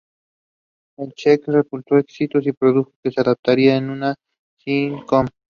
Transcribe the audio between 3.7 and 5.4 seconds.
en una sitcom.